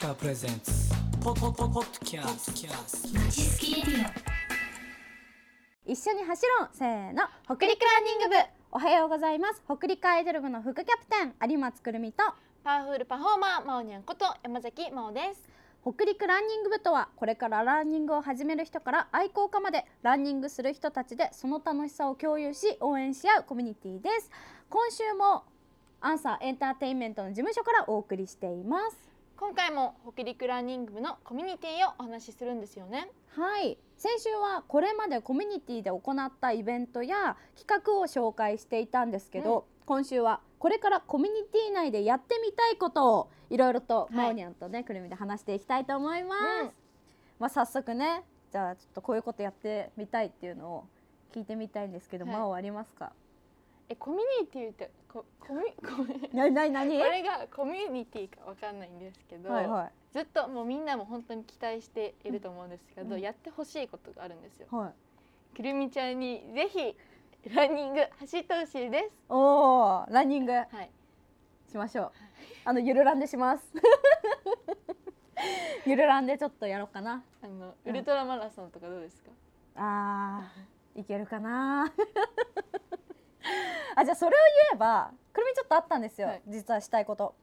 [0.00, 0.72] カープレゼンツ
[1.22, 2.50] ポポポポッドキャス
[5.84, 6.68] 一緒に走ろう。
[6.72, 7.24] せーの。
[7.44, 8.34] 北陸ランニング部。
[8.72, 9.62] おはようございます。
[9.66, 12.24] 北陸アイドル部の副キャプテン有松くるみと
[12.64, 15.46] パワフルパフォーマーまおにゃんこと山崎まおです。
[15.82, 24.30] 北陸ランニング部とはこれからランニングを始める人から愛好家までランニングする人たちでその楽しさを共有し応援し合うコミュニティです。
[24.70, 25.44] 今週も
[26.00, 29.09] アンサーエンターテインメントの事務所からお送りしています
[29.40, 33.08] 今回も北陸ランニング部のコミュニティをお話しするんですよね。
[33.30, 33.78] はい。
[33.96, 44.14] 先週はこれまでコミュニティで行ったイベントや企画を紹介していたんですけど、今週はこれからコミュニティ内でやってみたいことをいろいろとい。
[44.14, 46.70] マオニャンとねくるみで話していきたいと思います、うん。
[47.38, 50.84] まあ早速ねじゃあちょっとこういうことやってみたいっていうのを
[51.34, 52.34] 聞いてみたいんですけど、はい。
[52.34, 53.12] マオありますか？
[53.90, 59.92] えコミュニティってこコミコミこなになになにれがコミュニティかわかんないんですけど、はいはい。
[60.14, 63.20] ずっともうみんなも本当に期待していると思うんですけど、うん。
[63.20, 64.68] やってほしいことがあるんですよ。
[64.70, 64.92] は
[65.54, 65.56] い。
[65.56, 66.96] くるみちゃんにぜひ
[67.52, 69.10] ランニング走ってほしいです。
[69.28, 70.52] おーランニング。
[70.52, 70.90] はい。
[71.68, 72.12] しましょう。
[72.64, 73.64] あのゆるランでします。
[75.84, 77.24] ゆるランでちょっとやろうかな。
[77.42, 79.30] あのうんウルトラマラソンとかどうですか、
[79.74, 81.92] あーいけるかな
[83.96, 86.42] あじゃあそれを言えばくるみちょっとあったんですよ、はい。
[86.46, 87.34] 実はしたいこと。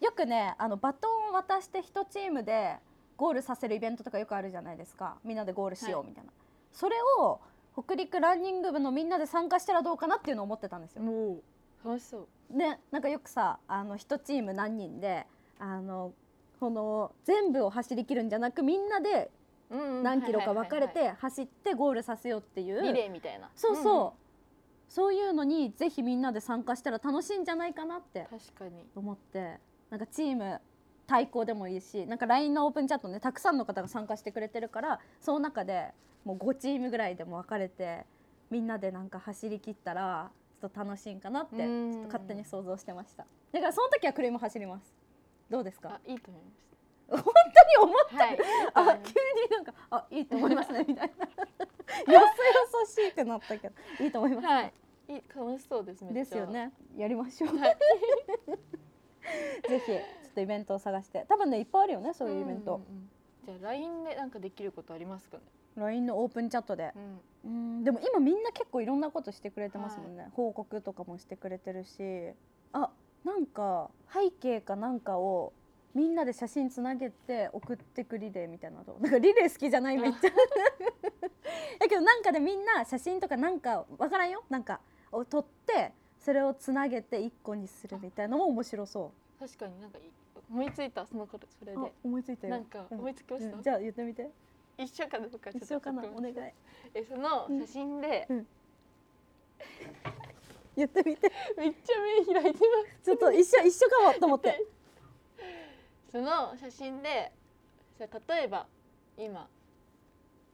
[0.00, 2.76] よくねあのバトンを渡して1チームで
[3.16, 5.16] ゴールさせるイベントとかよくあるじゃないですか。
[5.24, 6.08] みんなでゴールしようはい。
[6.10, 6.30] みたいな、
[6.72, 7.40] それを
[7.74, 11.02] 北陸ランニング部のみんなで参加したらどうかなっていうのを思ってたんですよ。
[11.84, 12.56] 楽しそう。
[12.56, 15.26] ねなんかよくさあの1チーム何人で
[15.58, 16.12] あの
[16.60, 19.30] この全部を走りきるんじゃなくみんなで
[19.70, 21.14] 何キロか分かれはいはいはい。
[21.14, 22.82] て走ってゴールさせようっていう。
[22.82, 23.50] リレーみたいな。
[23.56, 24.12] そうそう、んん
[24.88, 28.84] そういうのにぜひみんなで参加したら楽しいんじゃないかなって確かに。
[28.94, 29.58] 思って
[29.90, 30.60] なんかチーム
[31.06, 35.92] 対抗でもいいしなんか LINE のオープンチャットねたくさんの方が参加してくれてるからその中で
[36.24, 38.04] もう5チームぐらいでも分かれて
[38.50, 40.30] みんなでなんか走り切ったら
[40.60, 43.26] ちょっと楽しいんかなってちょうんっと勝手に想像してました。
[43.52, 44.94] だからその時はクレーム走ります。
[45.50, 45.90] どうですか？
[45.90, 46.56] あいいと思いまし
[47.08, 48.16] 本当に思った。
[48.16, 48.38] はい
[48.74, 51.26] あ急になんかあいいと思いますねみたいな
[52.06, 52.22] よそよ
[52.86, 54.72] そしくなったけどいいと思います、はい。
[55.08, 56.20] いい楽しそうですめっちゃ。
[56.20, 56.72] ですよね。
[56.96, 57.76] やりましょう、はい。
[59.68, 60.00] ぜひちょっ
[60.34, 61.24] とイベントを探して。
[61.28, 63.10] 多分ねいっぱいあるよねそういうイベント、んんうん
[63.46, 65.42] じゃあ LINE でなんかできることありますかね
[65.76, 66.92] ？LINE のオープンチャットで。
[66.96, 67.20] うん。
[67.44, 72.32] うんでも今みんな結構いろんなことしてくれてますもんね、報告とかもしてくれてるし。
[72.72, 72.90] あ
[73.24, 75.52] なんか背景かなんかを
[75.96, 79.96] みんなで写真つなげて送ってくリレーみたいなのなんかリレー好きじゃない？
[79.98, 80.28] めっちゃ。
[81.80, 84.44] だけどなんかでみんな写真とかなんかわからんよ？
[84.50, 84.80] なんか
[85.10, 90.02] を撮ってそれをつなげて一個にするみたいなのも面白そ確かになんかい
[90.50, 91.78] 思いついたそのことそれで。
[92.04, 92.50] 思いついたよ。
[92.56, 92.98] なんかうん。
[92.98, 93.56] 思いつきました？
[93.56, 93.62] うん。
[93.62, 94.30] じゃあ言ってみて。
[94.76, 96.34] 一緒かどうかちょっと一緒かなお願い。
[96.92, 98.28] えその写真で
[100.76, 101.32] 言ってみて。
[101.56, 103.00] めっちゃ目開いてます。
[103.02, 104.62] ちょっと一緒一緒かもと思って
[106.16, 107.30] その写真で
[108.00, 108.08] 例
[108.44, 108.64] えば
[109.18, 109.46] 今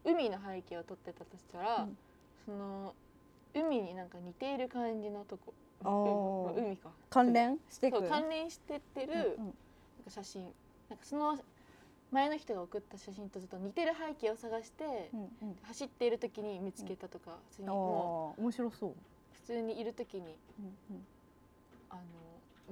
[0.04, 1.96] 海の背景を撮ってたとしたら、うん。
[2.44, 2.92] その
[3.54, 5.54] 海になんか似ている感じのとこ
[6.56, 6.90] 海か。
[7.10, 9.52] 関連していく関連してってる、うんなん
[10.04, 10.42] か写真。
[10.90, 11.38] なんかその
[12.10, 15.56] 前の人が送った写真とちょっと似てる背景を探して、うんうん。
[15.62, 18.94] 走っている時に見つけたとか、普通にあもあ面白そう、う。
[19.34, 21.06] 普通にいる時にうんうん。
[21.90, 22.00] あの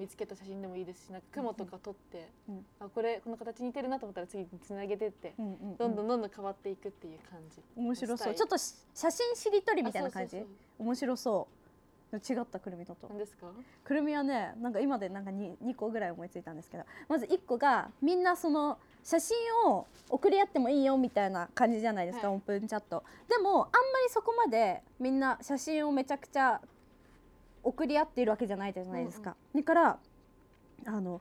[0.01, 7.63] 見つけた写真でもいいですしなんか雲とか撮って、うんあこれこの形似てるなと思ったら次につなげてって、うんうんどんどんどんどん変わっていくっていう感じ。
[7.77, 8.35] 面白そう。
[8.35, 10.43] ちょっとし写真しりとりみたいな感じ？
[10.79, 11.49] 面白そ
[12.13, 12.17] う。
[12.17, 13.47] 違ったくるみとと何ですか？
[13.85, 22.37] くるみはねなんか今でなんか 2, 2個ぐらい思いついたんですけどまず1個がみんなその写真を送り合ってもいいよみたいな感じじゃないですか、はい。
[22.37, 23.05] オープンチャット。
[23.29, 23.67] でもあんま
[24.05, 26.61] りそこまでみんな写真をめちゃくちゃ
[27.63, 29.99] 送り合っているわけじゃないじゃないですか、だから
[30.87, 31.21] あの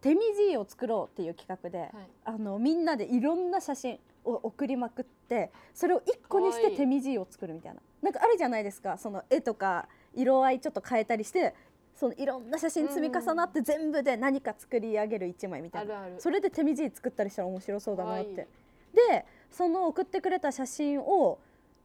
[0.00, 1.90] 手短を作ろうっていう企画で、はい。
[2.24, 7.80] あのみんなでいろんな写真を送りまくってそれを一個にして手かわいい短を作るみたいな。
[8.02, 8.96] なんかあるじゃないですか。
[8.96, 11.54] その絵とか色合いちょっと変えたりして
[11.94, 15.96] そのいろんな写真積み重なって全部で何か作り上げる一枚みたいな。
[15.96, 16.20] あるある。
[16.20, 18.48] それで手短作ったりしたら面白そうだなって。
[18.94, 21.38] でその送ってくれた写真を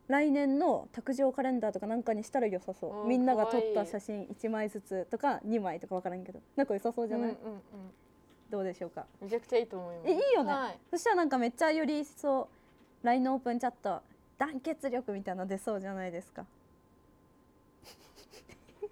[0.08, 3.08] 来年の卓上カレンダーとかなんかにしたら良さそう。
[3.08, 6.40] みんなが撮った写真1枚ずつとか2枚とか分からんけど。
[6.56, 7.62] なんか良さそうじゃない、うんうんうん。
[8.52, 9.08] どうでしょうか？
[9.20, 10.10] めちゃくちゃいいと思います。
[10.10, 10.52] えいいよね。
[10.54, 10.80] はい。
[10.92, 12.48] そしたらなんかめっちゃより一層
[13.02, 14.02] LINE のオープンチャット
[14.38, 16.46] 団結力みたいなの出そうじゃないですか。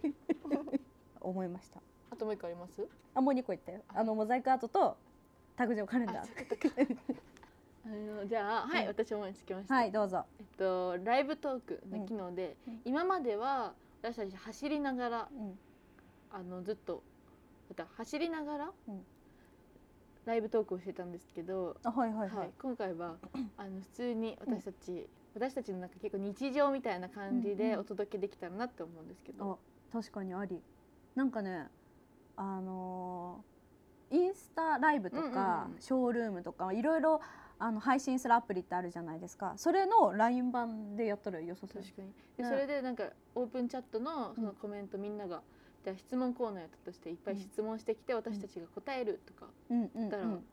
[1.22, 1.80] 思いました。
[2.12, 2.88] あともう一個あります？
[3.14, 3.82] あもう2個言ったよ。
[3.90, 4.04] あ。
[4.04, 4.98] のモザイクアートと
[5.56, 7.16] 卓上カレンダあー
[7.86, 8.88] あのじゃあはい、うん。
[8.90, 12.82] 私思いつきました、はいどうぞ、えっとライブトークの機能で、うん。
[12.86, 15.60] 今までは私たち走りながらうん。
[16.32, 17.04] あのずっと
[17.70, 19.06] また走りながら、うん。
[20.26, 23.18] ライブトークをしてたんですけど、あはいはいははいい、今回は
[23.58, 29.60] あの普通に私たち、私たちのなんか結構日常みたいな感じでお届けできたらなって思うんですけど、
[29.92, 30.62] あ確かにあり。
[31.16, 31.68] なんかね
[32.38, 33.54] あのー
[34.16, 37.20] インスタライブとか、ショールームとかいろいろ
[37.64, 39.54] あの配信するアプリってあるじゃないですか。
[39.56, 41.82] それの LINE 版でやったら良さそう。
[41.82, 42.10] 確かに。
[42.36, 43.06] で、ねそれでなんか
[43.36, 45.42] オープンチャットのそのうんコメントみんなが、
[45.82, 50.44] じゃあ質問コーナーやったとしていっぱい質問してきて私たちが答えるとかだったらうん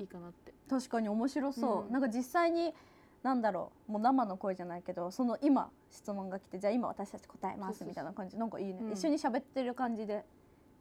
[0.00, 1.92] いいかなって、確かに面白そう、うん。
[1.92, 2.74] なんか実際に
[3.22, 8.36] なんだろうもう生の声じゃないけどその今質問が来てじゃあ今私たち答えますみたいな感じ。
[8.36, 8.92] なんかいいね、うん。
[8.92, 10.24] 一緒に喋ってる感じで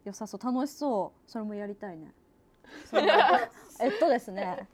[0.05, 0.43] 良さそう。
[0.43, 1.31] 楽しそう。
[1.31, 2.13] それもやりたいね。
[3.79, 4.67] えっとですね。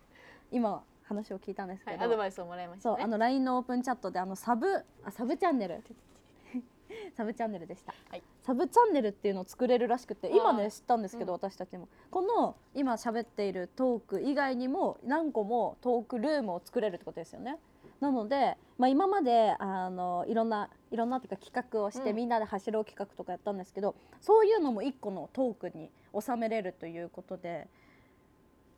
[0.50, 2.95] 今話を聞いたんですけはい、ど、アドバイスをもらいましたね。
[2.97, 4.67] そうあの LINE のオープンチャットであのサブ
[5.03, 5.83] あサブチャンネル。
[7.15, 8.23] サブチャンネルでした、はい。
[8.41, 11.38] サブチャンネルっていうのを作れるらしくて今はいね知ったんですけど、うん。
[11.38, 11.88] 私たちも。
[12.11, 17.57] この今喋っているトーク以外にも何個もトークルームを作れるってことですよね。
[18.00, 22.15] なので、まあ、今まであのいろんないろんなっていうか企画をして、うん。
[22.17, 25.89] みんなで走ろう企画とかやったんですけどそういうのも一個のトークに
[26.19, 27.67] 収めれるということで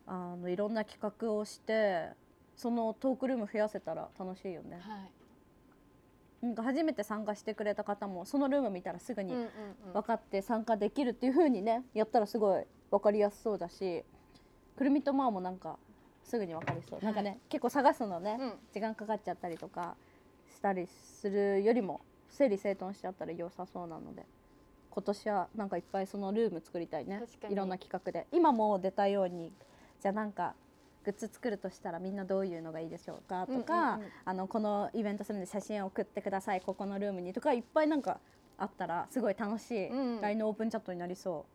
[0.08, 2.10] あのいろんな企画をして
[2.56, 4.80] そのトークルーム増やせたら楽しいよね。
[4.82, 6.46] はい。
[6.46, 9.34] なんか初めて参加してくれた方もそのルーム見たらすぐに
[9.94, 14.04] 分かって参加できるっていう風にねやったらすごい分かりやすそうだし
[14.78, 15.78] くるみとまーもなんか
[16.24, 18.54] すぐに分かりそう、なんかね結構探すのね、うん。
[18.72, 19.96] 時間かかっちゃったりとか
[20.54, 24.26] したりするよりも整理整頓しちゃったら良さそうなので
[24.92, 27.24] 今年はなんかいっぱいそのルーム作りたいね。
[27.50, 28.28] いろんな企画で。
[28.32, 29.52] 今も出たように
[30.02, 30.54] じゃあなんか
[31.04, 33.46] グッズ作るとしたらみんなどういうのがいいでしょうか？
[33.48, 34.06] とか、うんうん。
[34.06, 36.62] うんあのこのイベントするんで写真を送ってください。
[36.62, 38.20] ここのルームにとかいっぱいなんか
[38.58, 40.22] あったらすごい楽しいうん。
[40.22, 41.46] LINE のオープンチャットになりそ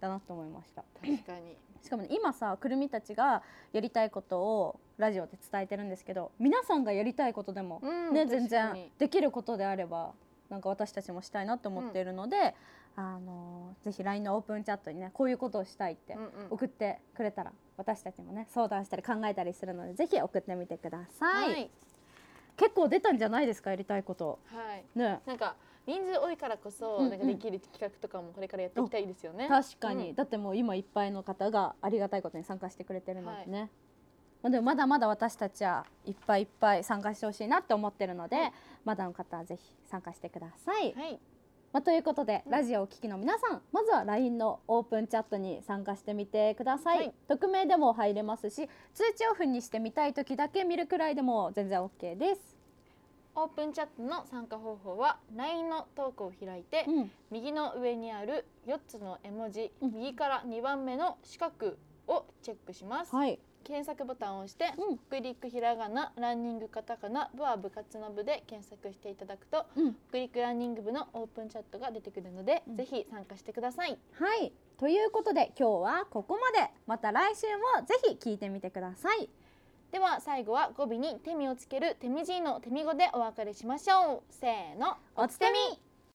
[0.00, 0.84] うだなと思いました。
[1.00, 1.56] 確かに。
[1.80, 3.42] しかもね今さくるみたちが
[3.72, 10.12] やりたいことをラジオで伝えてるんですけど皆さんがやりたいことでも、うんね全然できることであれば
[10.50, 12.56] なんか私たちもしたいなと思っているので、
[12.96, 16.30] あのぜひ LINE のオープンチャットにねこういうことをしたいってうんうん。
[16.50, 21.70] 送ってくれたら私たちもね相談したり考えたりするのでぜひ送ってみてください、はい。
[22.58, 24.40] 結構出たんじゃないですかやりたいこと。
[24.46, 24.84] はい。
[24.98, 25.20] ね。
[25.24, 25.54] なんか
[25.86, 27.10] 人数多いからこそ、うんうん。
[27.10, 29.48] なんかできる企画とかもこれからやっていきたいですよね。
[29.48, 30.14] 確かに、うん。
[30.16, 33.70] だってもう今いっぱいの方がありがたいことに参加してくれてるのでね、
[34.42, 38.52] まあでもまだまだ私たちはいっぱいいっぱい参加してほしいなって思ってるので、はい。
[38.84, 40.92] まだの方はぜひ参加してください。
[40.94, 41.20] はい、
[41.70, 47.14] まあ、ということで、ラジオをお聞きの皆さんまずは LINE のオープンチャットに参加してみてください、はい。
[47.28, 52.56] 匿名でも入れますし通知オフにして見たい時だけ見るくらいでも全然 OK です。
[53.34, 59.92] オープンチャットの参加方法は LINE のトークを開いて、うん、右の上にある4つの絵文字、うん。
[59.94, 61.76] 右から2番目の四角
[62.08, 63.38] をチェックします、はい、
[63.68, 64.98] 検索ボタンを押して、うん。
[65.08, 72.76] 北陸ひらがなランニングカタカナ部は部活の部で検索していただくとうん、北陸ランニング部のオープンチャットが出てくるので、うん。
[72.76, 73.98] ぜひ参加してください。
[74.18, 74.52] はい。
[74.78, 76.70] ということで今日はここまで。
[76.86, 77.46] また来週
[77.78, 79.28] もぜひ聞いてみてください。
[79.92, 84.22] では最後は語尾に手みをつける手みじいの手み語でお別れしましょう。
[84.30, 84.96] せーの。
[85.14, 85.87] おつてみ